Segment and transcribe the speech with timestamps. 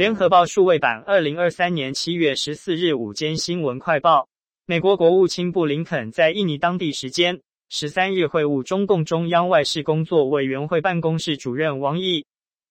[0.00, 4.26] 联合报数位版，二零二三年七月十四日午间新闻快报：
[4.64, 7.38] 美国国务卿布林肯在印尼当地时间
[7.68, 12.24] 十三日会晤中共中央外事工作委员会办公室主任王毅，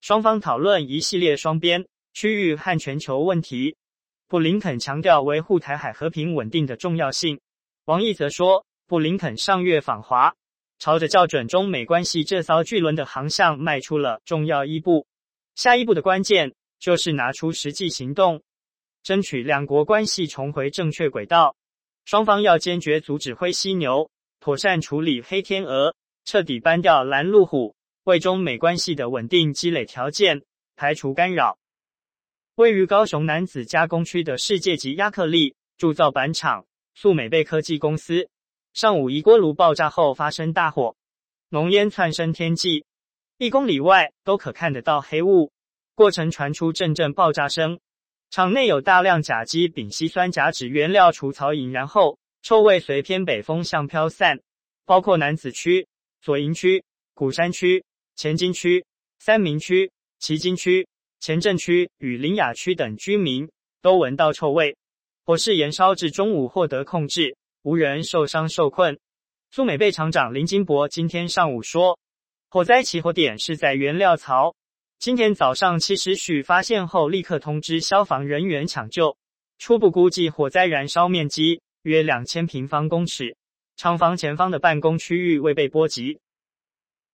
[0.00, 3.76] 双方讨论一系列双边、区域和全球问题。
[4.26, 7.38] 布林肯强调维护台海和平稳定的重要性。
[7.84, 10.34] 王毅则说，布林肯上月访华，
[10.80, 15.06] 朝着校准中美关系这艘巨轮的航向迈出了重要一步。
[15.54, 18.42] 下一步的关键就是拿出实际行动，
[19.04, 21.54] 争取两国关系重回正确轨道。
[22.04, 24.10] 双方要坚决阻止灰犀牛，
[24.40, 30.42] 妥善处理黑天鹅，彻底搬掉拦路虎，为中美关系的稳定积累条件，
[30.74, 31.56] 排除干扰。
[32.56, 38.28] 位于高雄男子加工区的世界级亚克力铸造板厂素美贝科技公司，
[38.74, 40.96] 上午一锅炉爆炸后发生大火，
[41.50, 42.84] 浓烟窜升天际，
[43.38, 45.52] 一公里外都可看得到黑雾。
[45.94, 47.78] 过程传出阵阵爆炸声，
[48.30, 54.40] 厂内有大量甲基丙烯酸甲酯原料除槽引燃后，臭味随偏北风向飘散，
[54.84, 55.86] 包括南子区、
[56.20, 56.82] 左营区、
[57.14, 57.84] 鼓山区、
[58.16, 58.84] 前金区、
[59.18, 60.86] 三民区、旗津区。
[61.20, 63.48] 前镇区与林雅区等居民
[63.80, 64.76] 都闻到臭味，
[65.24, 68.98] 火势延烧至中午获得控制，无人受伤受困。
[69.52, 71.96] 苏美贝厂长林金博今天上午说，
[72.50, 74.52] 火灾起火点是在原料槽，
[75.02, 79.16] 今天早上七时许发现后，立刻通知消防人员抢救。
[79.58, 83.36] 初步估计火灾燃烧面积约两千平方公尺，
[83.76, 86.20] 厂房前方的办公区域未被波及。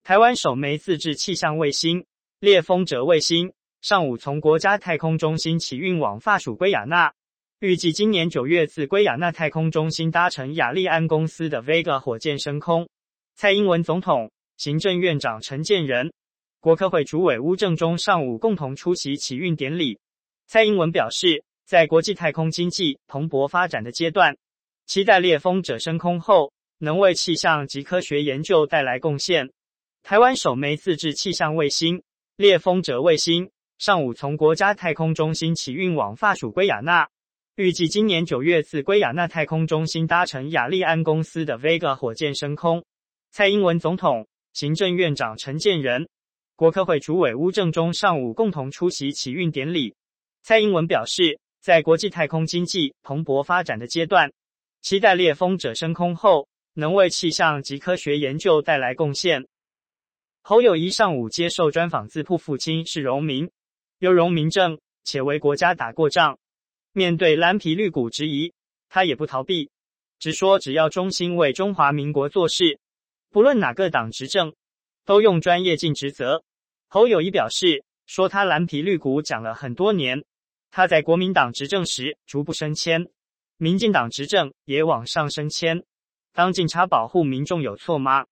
[0.05, 2.05] 台湾首枚自制气象卫星
[2.41, 3.55] 猎风者卫星。
[3.80, 7.14] 上午从国家太空中心起运往法属圭亚那，
[7.58, 12.86] 预计今年九月自圭亚那太空中心搭乘亚利安公司的 Vega 火箭升空。
[13.34, 16.12] 蔡英文总统、行政院长陈建仁、
[16.61, 20.01] 国科会主委吴政忠上午共同出席起运典礼。
[20.48, 24.36] 蔡英文表示，在国际太空经济蓬勃发展的阶段，
[24.85, 29.48] 期待猎风者升空后能为气象及科学研究带来贡献。
[30.02, 32.02] 台湾首枚自制气象卫星
[32.36, 33.51] 猎风者卫星。
[33.79, 37.08] 上午从国家太空中心起运往法属圭亚那，
[37.55, 42.85] 预计今年九月自圭亚那太空中心搭乘亚利安公司的 Vega 火箭升空。
[43.30, 46.08] 蔡英文总统、行政院长陈建仁、
[46.58, 49.95] 国科会主委吴正中上午共同出席启运典礼。
[50.42, 54.33] 蔡英文表示，在国际太空经济蓬勃发展的阶段，
[54.83, 59.47] 期待猎风者升空后能为气象及科学研究带来贡献。
[60.42, 63.48] 侯友谊上午接受专访，自曝父亲是荣民。
[64.01, 66.41] 有荣民证，且为国家打过仗。
[66.91, 68.52] 面对蓝皮绿骨质疑，
[68.89, 69.70] 他也不逃避，
[70.18, 72.80] 只说只要忠心为中华民国做事，
[73.30, 74.52] 不论哪个党执政，
[75.05, 76.42] 都用专业尽职责。
[76.88, 80.24] 侯友宜表示，说他蓝皮绿骨讲了很多年，
[80.70, 83.06] 他在国民党执政时逐步升迁，
[83.58, 85.84] 民进党执政也往上升迁。
[86.32, 88.24] 当警察保护民众有错吗？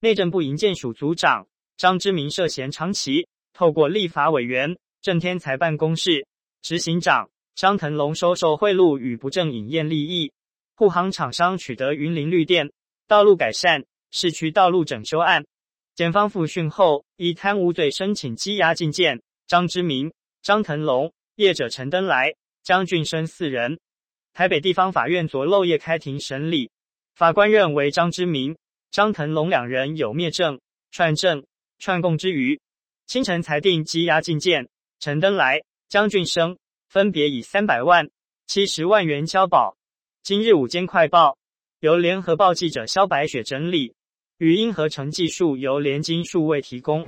[0.00, 3.28] 内政部营建署组长张之明涉嫌长期。
[3.52, 6.26] 透过立法委员郑天才办公室
[6.60, 10.30] 执行长张腾龙收受贿赂与不正饮宴利益，
[10.74, 12.70] 护航厂商取得云林绿电
[13.08, 15.46] 道路改善、市区道路整修案，
[15.96, 20.12] 检方复讯后以贪污罪申请羁押禁见张之明、
[20.42, 23.80] 张腾龙、业者陈登来、江俊生四人。
[24.34, 26.70] 台北地方法院昨漏夜开庭审理，
[27.14, 28.58] 法官认为张之明、
[28.90, 31.42] 张腾龙两人有灭证、串证、
[31.78, 32.60] 串供之余。
[33.06, 34.68] 清晨裁定羁押禁见，
[35.00, 36.58] 陈登来、江俊生
[36.90, 38.10] 分别以三百万、
[38.46, 39.74] 七十万元交保。
[40.22, 41.38] 今日午间快报
[41.80, 43.94] 由联合报记者萧白雪整理，
[44.38, 47.02] 语音合成技术由联金数位提供。